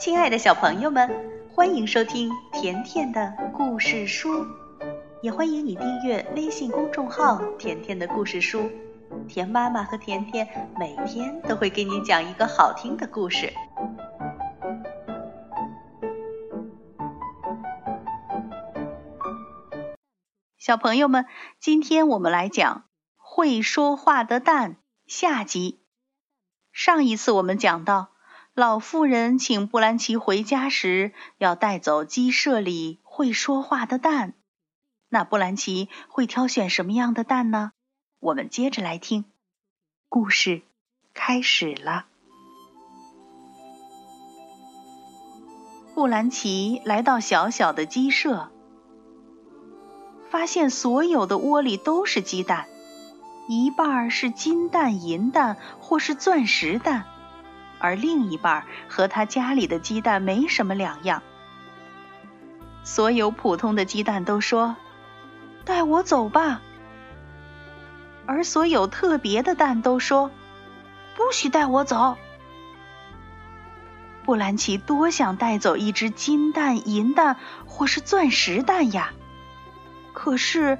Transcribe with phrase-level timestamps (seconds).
[0.00, 1.10] 亲爱的小朋友们，
[1.52, 4.46] 欢迎收听甜甜的故事书，
[5.20, 8.70] 也欢迎你订阅微信公众号“甜甜的故事书”。
[9.28, 10.48] 甜妈妈和甜甜
[10.78, 13.52] 每天都会给你讲一个好听的故事。
[20.56, 21.26] 小朋友们，
[21.58, 22.78] 今天我们来讲
[23.18, 24.72] 《会说话的蛋》
[25.06, 25.82] 下集。
[26.72, 28.09] 上一次我们讲到。
[28.60, 34.34] 老妇人请布兰奇回家时，要带走鸡舍里会说话的蛋。
[35.08, 37.72] 那布兰奇会挑选什么样的蛋呢？
[38.18, 39.24] 我们接着来听，
[40.10, 40.60] 故事
[41.14, 42.04] 开始了。
[45.94, 48.50] 布兰奇来到小小的鸡舍，
[50.28, 52.68] 发现所有的窝里都是鸡蛋，
[53.48, 57.06] 一半是金蛋、银蛋，或是钻石蛋。
[57.80, 61.22] 而另一半和他家里的鸡蛋没什么两样。
[62.84, 64.76] 所有普通的鸡蛋都说
[65.64, 66.60] ：“带我走吧。”
[68.26, 70.30] 而所有特别的蛋都说
[71.16, 72.16] ：“不许带我走。”
[74.24, 79.12] 布兰奇多想带走一只金蛋、银蛋或是钻石蛋呀！
[80.12, 80.78] 可是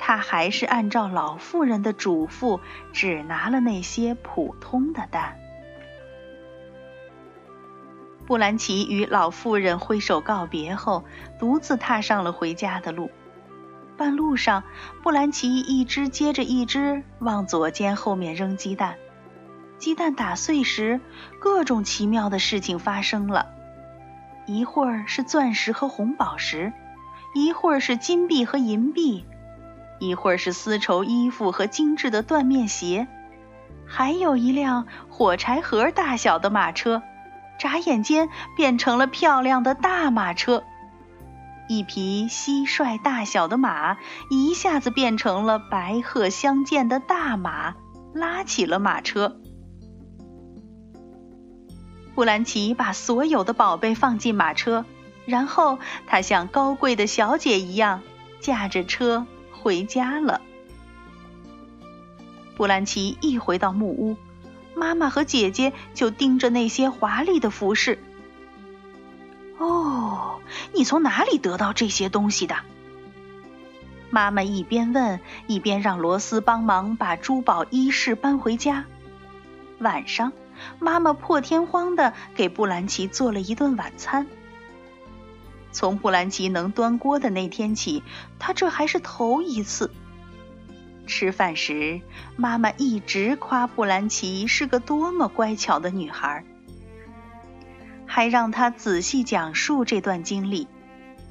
[0.00, 2.58] 他还是按照老妇人的嘱咐，
[2.92, 5.38] 只拿了那些普通的蛋。
[8.30, 11.02] 布兰奇与老妇人挥手告别后，
[11.40, 13.10] 独自踏上了回家的路。
[13.96, 14.62] 半路上，
[15.02, 18.94] 布兰奇一只接着一只往左肩后面扔鸡蛋。
[19.78, 21.00] 鸡蛋打碎时，
[21.40, 23.48] 各种奇妙的事情发生了：
[24.46, 26.72] 一会儿是钻石和红宝石，
[27.34, 29.24] 一会儿是金币和银币，
[29.98, 33.08] 一会儿是丝绸衣服和精致的缎面鞋，
[33.84, 37.02] 还有一辆火柴盒大小的马车。
[37.60, 40.64] 眨眼间变成了漂亮的大马车，
[41.68, 43.98] 一匹蟋蟀大小的马
[44.30, 47.74] 一下子变成了白鹤相间的大马，
[48.14, 49.36] 拉起了马车。
[52.14, 54.86] 布兰奇把所有的宝贝放进马车，
[55.26, 58.00] 然后他像高贵的小姐一样
[58.40, 60.40] 驾着车回家了。
[62.56, 64.16] 布兰奇一回到木屋。
[64.80, 67.98] 妈妈和姐姐就盯着那些华丽的服饰。
[69.58, 70.40] 哦，
[70.72, 72.56] 你从哪里得到这些东西的？
[74.08, 78.86] 妈妈一边问，一边让罗斯帮忙把珠宝衣饰搬回家。
[79.80, 80.32] 晚上，
[80.78, 84.26] 妈妈破天荒的给布兰奇做了一顿晚餐。
[85.72, 88.02] 从布兰奇能端锅的那天起，
[88.38, 89.90] 他这还是头一次。
[91.10, 92.00] 吃饭时，
[92.36, 96.44] 妈妈一直夸布兰奇是个多么乖巧的女孩，
[98.06, 100.68] 还让她仔细讲述这段经历，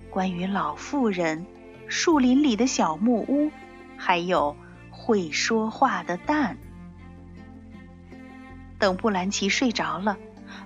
[0.09, 1.45] 关于老妇人、
[1.87, 3.51] 树林里的小木屋，
[3.97, 4.57] 还有
[4.91, 6.57] 会说话的蛋。
[8.77, 10.17] 等布兰奇睡着了，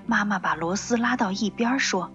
[0.07, 2.11] 妈妈把罗斯拉到一边说：“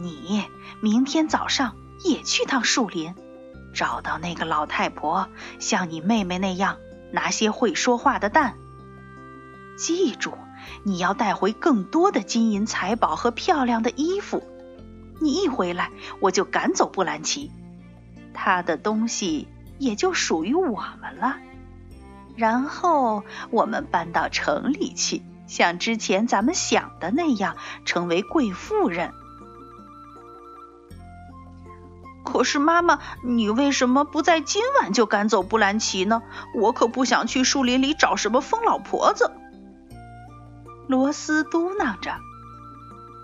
[0.00, 0.44] 你
[0.80, 3.14] 明天早上也去趟树林。”
[3.74, 6.78] 找到那个老太婆，像你妹妹那样
[7.10, 8.54] 拿些会说话的蛋。
[9.76, 10.32] 记住，
[10.84, 14.42] 你要带回更多的金银财宝和漂亮的衣服。
[15.20, 15.90] 你一回来，
[16.20, 17.50] 我就赶走布兰奇，
[18.32, 19.48] 他的东西
[19.78, 21.36] 也就属于我们了。
[22.36, 29.12] 然后我们搬到城里去，像之前咱们想的那样，成为贵妇人。
[32.34, 36.20] 可是妈妈，你为什么不在今晚就赶走布兰奇呢？
[36.56, 39.30] 我可不想去树林里找什么疯老婆子。
[40.88, 42.16] 罗斯嘟囔着，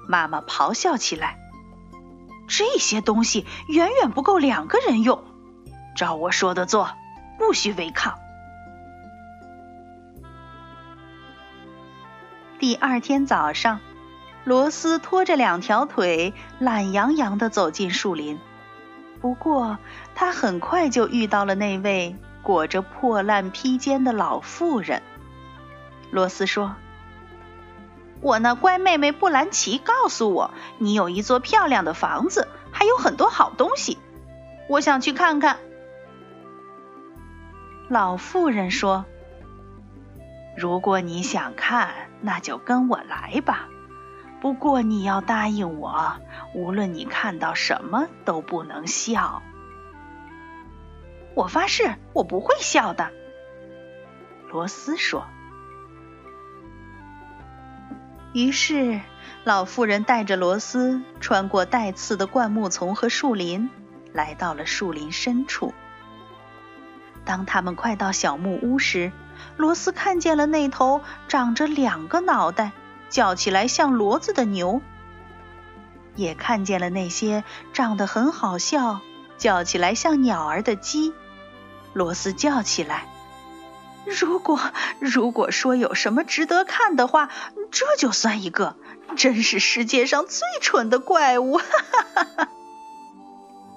[0.07, 1.41] 妈妈咆哮起来
[2.47, 5.25] ：“这些东西远远不够两个人用，
[5.97, 6.93] 照我说的做，
[7.37, 8.17] 不许违抗。”
[12.61, 13.81] 第二天早上，
[14.45, 18.39] 罗斯拖着两条腿，懒洋洋的走进树林。
[19.21, 19.79] 不过，
[20.15, 25.03] 他很快就遇到了那位裹着破烂披肩的老妇人。
[26.11, 26.75] 罗斯说
[28.23, 33.99] ：“我那乖妹妹布兰奇告诉我，你有一座漂亮的房子，还有很多好东西，
[34.69, 35.59] 我想去看看。”
[37.89, 39.05] 老妇人说
[40.57, 41.91] ：“如果你想看，
[42.23, 43.69] 那就跟我来吧。”
[44.41, 46.17] 不过你要答应我，
[46.55, 49.43] 无论你看到什么都不能笑。
[51.35, 53.11] 我发誓，我不会笑的。
[54.51, 55.27] 罗斯说。
[58.33, 59.01] 于是，
[59.45, 63.69] 老妇人带着罗斯穿过带刺的灌木丛和树林，
[64.13, 65.75] 来到了树林深处。
[67.25, 69.13] 当他们快到小木屋时，
[69.57, 72.73] 罗斯看见了那头长着两个脑袋、
[73.11, 74.81] 叫起来像骡子的牛，
[76.15, 79.01] 也看见了那些长得很好笑、
[79.37, 81.13] 叫起来像鸟儿的鸡。
[81.93, 83.07] 罗斯叫起来
[84.07, 84.61] ：“如果
[85.01, 87.29] 如果说有什么值得看的话，
[87.71, 88.77] 这就算一个。
[89.17, 92.49] 真是世界上最蠢的怪物！”哈哈哈哈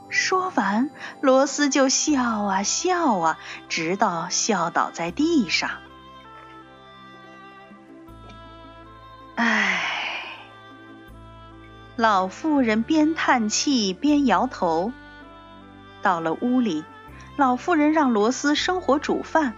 [0.10, 0.92] 说完，
[1.22, 5.72] 罗斯就笑啊笑啊，直到笑倒在地上。
[9.46, 9.82] 唉，
[11.98, 14.94] 老妇人边叹气边摇头。
[16.02, 16.86] 到了屋里，
[17.36, 19.54] 老妇人让罗斯生火煮饭，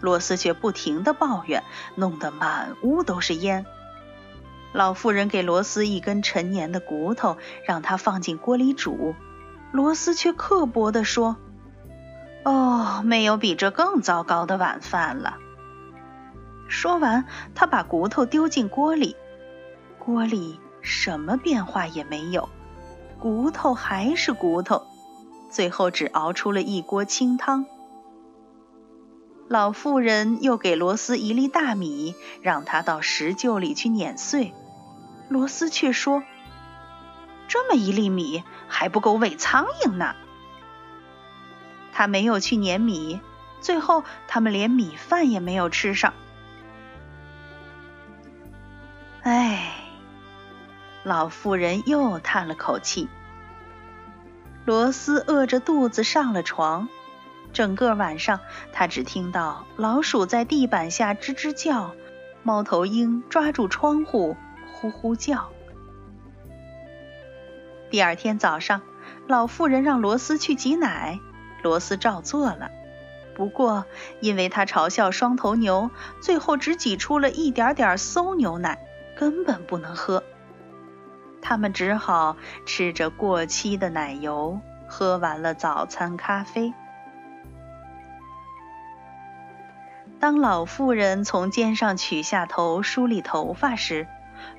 [0.00, 1.62] 罗斯却不停的抱怨，
[1.96, 3.66] 弄得满屋都是烟。
[4.72, 9.14] 老妇人给罗斯一根陈年的骨头，让他放进锅里煮。
[9.70, 11.36] 罗斯却刻薄地说
[12.44, 15.36] ：“哦，没有比这更糟糕的晚饭了。”
[16.70, 19.16] 说完，他把骨头丢进锅里，
[19.98, 22.48] 锅里什么变化也没有，
[23.18, 24.86] 骨头还是骨头，
[25.50, 27.66] 最后只熬出了一锅清汤。
[29.48, 34.54] 老妇人又给罗斯一粒大米，让他到石臼里去碾碎，
[35.28, 36.22] 罗斯却说。
[37.48, 40.14] 这么一粒米还不够喂苍蝇呢。
[41.92, 43.20] 他没有去碾米，
[43.60, 46.14] 最后他们连米饭也没有吃上。
[51.10, 53.08] 老妇人又叹了口气。
[54.64, 56.88] 罗斯饿着肚子上了床，
[57.52, 58.38] 整个晚上
[58.72, 61.96] 他只听到老鼠在地板下吱吱叫，
[62.44, 64.36] 猫头鹰抓住窗户
[64.72, 65.50] 呼呼叫。
[67.90, 68.80] 第二天早上，
[69.26, 71.18] 老妇人让罗斯去挤奶，
[71.64, 72.70] 罗斯照做了。
[73.34, 73.84] 不过，
[74.20, 75.90] 因为他嘲笑双头牛，
[76.20, 78.78] 最后只挤出了一点点馊牛奶，
[79.16, 80.22] 根本不能喝。
[81.50, 86.72] 他们只好吃着过期的奶油，喝完了早餐咖啡。
[90.20, 94.06] 当老妇人从肩上取下头梳理头发时，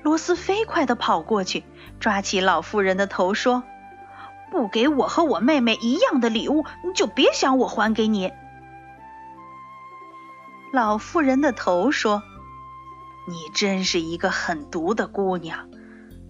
[0.02, 1.64] 罗斯飞快地跑过去，
[1.98, 3.62] 抓起老妇人的头说
[4.52, 8.30] ：“不给我和我妹妹一样的礼物，你就别想我还给你。”
[10.74, 12.22] 老妇人的头说
[13.26, 15.70] ：“你真是一个狠毒的姑娘。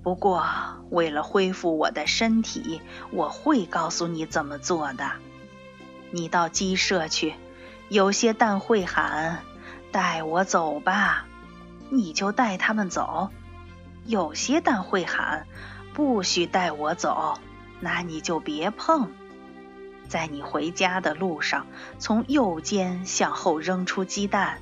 [0.03, 0.45] 不过，
[0.91, 5.13] 为了恢复我的身体，我会告诉你怎么做的。
[6.11, 7.35] 你到鸡舍去，
[7.89, 9.39] 有些蛋会喊
[9.93, 11.27] ‘带我走吧’，
[11.89, 13.31] 你就带他们走。”
[14.05, 15.47] 有些蛋会喊
[15.95, 17.39] ：“不许带我走，
[17.79, 19.09] 那你就别碰。”
[20.09, 21.67] 在你回家的路上，
[22.01, 24.59] 从右肩向后扔出鸡蛋。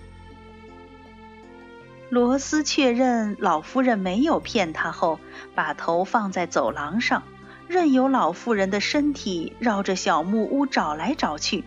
[2.10, 5.20] 罗斯确认老夫人没有骗他后，
[5.54, 7.22] 把头放在走廊上，
[7.68, 11.64] 任由老妇人的身体绕着小木屋找来找去。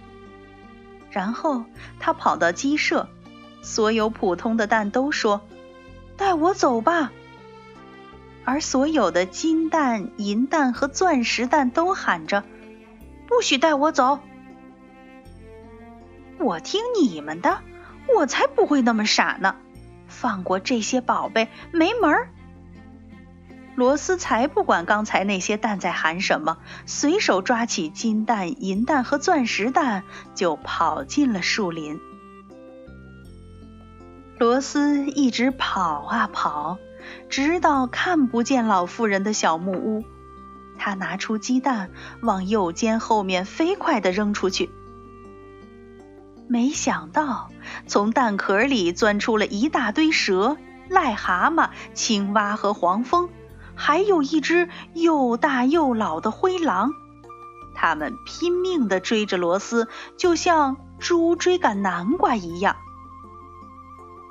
[1.10, 1.64] 然后
[1.98, 3.08] 他跑到鸡舍，
[3.62, 5.40] 所有普通的蛋都说
[6.18, 7.14] ：“带我走吧。”
[8.44, 12.44] 而所有的金蛋、银蛋和钻石蛋都喊着
[13.28, 14.20] ：“不许带我走！”
[16.38, 17.60] 我听你们的，
[18.14, 19.56] 我才不会那么傻呢！
[20.14, 22.30] 放过这些宝贝没门儿！
[23.76, 30.04] 罗斯才不管刚才那些蛋在喊什么，随手抓起金蛋、银蛋和钻石蛋，
[30.36, 32.00] 就跑进了树林。
[34.40, 36.78] 罗斯一直跑啊跑。
[37.30, 40.06] 直到看不见老妇人的小木屋，
[40.78, 41.92] 他拿出鸡蛋
[42.22, 44.70] 往右肩后面飞快地扔出去。
[46.48, 47.50] 没想到，
[47.86, 50.58] 从蛋壳里钻出了一大堆蛇、
[50.90, 53.30] 癞蛤蟆、青蛙和黄蜂，
[53.76, 56.92] 还有一只又大又老的灰狼。
[57.76, 59.88] 他们拼命地追着罗斯，
[60.18, 62.76] 就像猪追赶南瓜一样。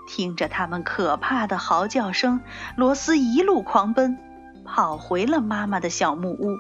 [0.07, 2.41] 听着他们可怕的嚎叫声，
[2.77, 4.19] 罗斯一路狂奔，
[4.65, 6.59] 跑回了妈妈的小木屋。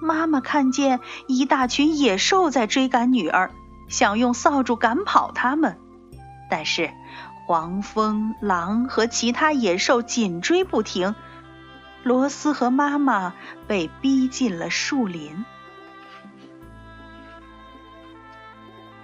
[0.00, 3.50] 妈妈看见一大群野兽在追赶女儿，
[3.92, 5.78] 想用扫帚赶跑他们，
[6.48, 6.90] 但是
[7.46, 11.14] 黄蜂、狼和其他野兽紧追不停，
[12.02, 13.34] 罗斯和妈妈
[13.68, 15.44] 被逼进了树林。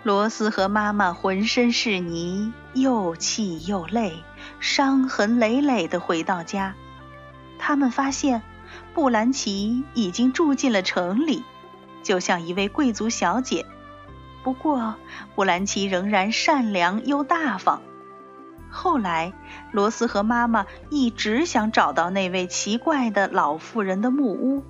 [0.03, 4.25] 罗斯和妈妈浑身是泥，又气又累，
[4.59, 6.75] 伤痕累累地回到家。
[7.59, 8.41] 他们发现，
[8.95, 11.45] 布兰奇已经住进了城里，
[12.03, 13.67] 就像一位贵族小姐。
[14.43, 14.95] 不过，
[15.35, 17.83] 布兰奇仍然善良又大方。
[18.71, 19.33] 后来，
[19.73, 24.63] 罗斯和妈妈一直想找到那位奇怪的老妇人的木屋，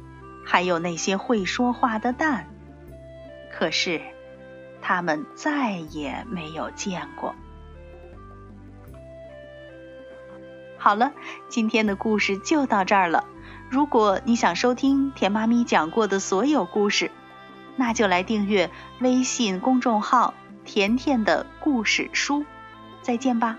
[0.45, 2.49] 还有那些会说话的蛋。
[3.53, 4.01] 可是，
[4.81, 7.35] 他们再也没有见过。
[10.77, 11.13] 好了，
[11.49, 13.25] 今天的故事就到这儿了。
[13.69, 17.11] 如果你想收听甜妈咪讲过的所有故事，
[17.79, 20.35] 那就来订阅微信公众号
[20.67, 22.45] “甜甜的故事书”。
[23.01, 23.57] 再见吧。